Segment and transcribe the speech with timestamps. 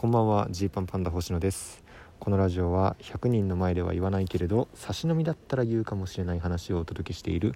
[0.00, 1.82] こんばんはジーパンパンダ星野です。
[2.20, 7.52] このラジオは100人の前では言わないけれど差し飲みだったら言うかもしれない話をお届けしている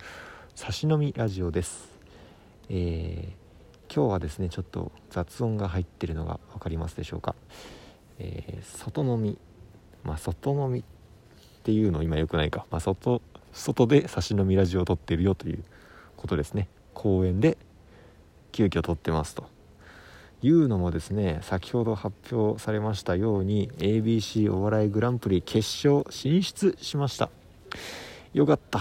[0.56, 1.88] 差し飲みラジオです。
[2.68, 7.36] えー、今日はですねちょっと雑音が入ってるのが分かりますでしょうか、
[8.18, 9.38] えー、外飲み。
[10.02, 10.82] まあ外飲みっ
[11.62, 13.22] ていうの今良くないか、まあ、外
[13.52, 15.62] 外で差し飲みラジオを撮ってるよという
[16.16, 16.66] ことですね。
[16.92, 17.56] 公園で
[18.50, 19.61] 急遽撮ってますと。
[20.42, 27.30] いうのもですね先ほど発表されましたように ABC お笑いグランプリ決勝進出しました。
[28.34, 28.80] よかった。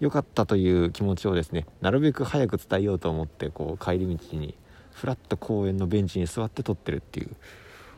[0.00, 4.54] よかったという気持ちをですねなるべく早く伝えようと思ってこう帰り道に
[4.92, 7.30] ふらっと公園のベンチに座って撮ってるっていう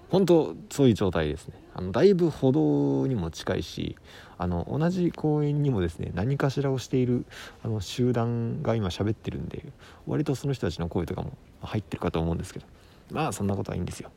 [0.09, 1.55] 本当そういう状態ですね。
[1.75, 3.97] あのだいぶ歩道にも近いし
[4.39, 7.27] あの同じ公園にもですね何かしらをしている
[7.63, 9.65] あの集団が今喋ってるんで
[10.07, 12.67] 割とその人たちの声とかも入ってるかと思うんですけど
[13.11, 14.11] まあそんなことはいいんですよ。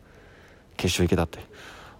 [0.77, 1.39] 決勝行けたって。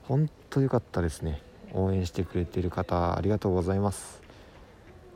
[0.04, 1.42] 本当良かったですね。
[1.74, 4.22] 応援してくれてる方ありがとうございます。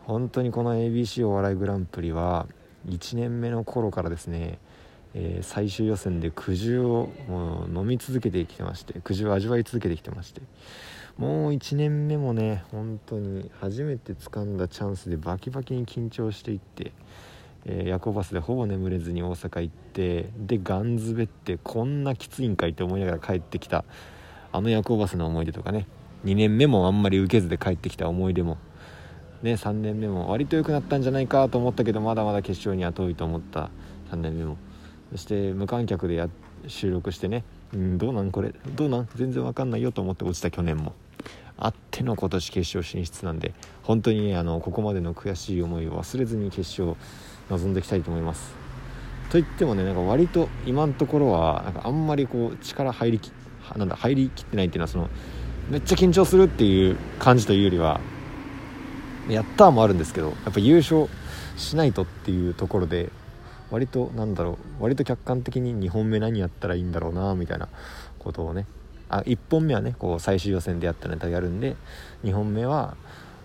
[0.05, 2.47] 本当にこの ABC お笑いグランプリは
[2.87, 4.59] 1年目の頃からですね
[5.15, 7.09] えー、最終予選で苦渋を
[7.73, 10.41] 飲み続けてきてまして苦渋を味わい続けてきてまして
[11.17, 16.91] もう1年目もね本当に初めて掴んだチャンスでバキバキに緊張していって、
[17.65, 23.85] えー、夜行バスでほぼ眠れずに大阪行ってでガンズベってこんなきついんかいって思いながら帰ってきた
[24.51, 25.87] あの夜行バスの思い出とかね
[26.25, 28.57] 2年目もあんまり受けずで帰ってきた思い出も
[29.43, 33.69] ね3年目も割と良くなったんじゃないかと思ったけどまだまだ決勝には遠いと思った
[34.09, 34.57] 3年目も。
[35.13, 36.27] そして無観客でや
[36.67, 37.43] 収録してね。
[37.73, 38.53] うんどうなんこれ。
[38.75, 39.07] どうなん？
[39.15, 40.93] 全然わかんないよと思って落ちた去年も。
[41.55, 43.53] あっての今年決勝進出なんで
[43.83, 46.97] 本当に、ねあのここまでの悔しい思いを忘れずに決勝
[47.51, 48.55] 臨んでいきたいと思います。
[49.29, 53.31] といってもねなんか割と今のところはなんかあんまりこう力入りき
[53.75, 55.09] なんだ入りきってないっていうのはその
[55.69, 58.01] めっちゃ緊張するっていう感じというよりは
[59.29, 61.07] やったーもあるんですけどやっぱ優勝
[61.55, 63.11] しないとっていうところで
[63.73, 67.69] 割となんだろう割と客観的に2本目何やったらいいんだろうなみたいな
[68.19, 68.67] ことをね。
[69.09, 71.75] あ1本目はねこう最終予選でやったネタやるんで
[72.23, 72.95] 2本目は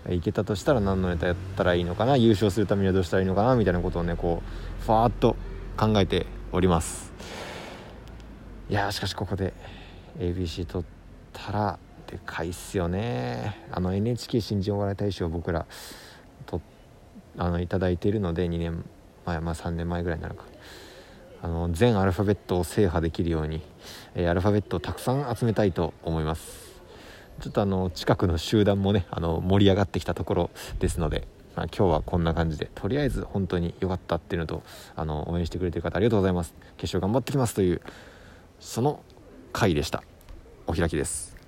[0.07, 4.43] いけたとしたら何のネタやったらいいのかな優勝するためにはどうしたらいいのかなみたいなことをねこ
[4.81, 5.35] うファーッと
[5.75, 7.11] 考えております。
[8.69, 9.53] いやしかしここで
[10.19, 10.87] ABC 取っ
[11.33, 13.65] たらでかいっすよね。
[13.71, 15.65] あの NHK 新人お笑い大賞を僕ら
[16.45, 16.61] と
[17.35, 18.85] あのいただいているので2年
[19.29, 20.45] 前まあ3年前ぐらいになるか。
[21.41, 23.61] あの全アルファベットを制覇できるように、
[24.13, 26.81] えー、アルファベットをたくさん集めたいと思います。
[27.39, 34.63] ちょっとあの近くの集団もねあの盛り上がってきたところですので、まあ、今日はこんな感じでとりあえず本当に良かったっていうのと
[34.97, 36.53] あの応援してくれてる方ありがとうございます。
[36.75, 37.81] 決勝頑張ってきますという
[38.59, 39.01] その
[39.53, 40.03] 回でした。
[40.67, 41.38] お開きです。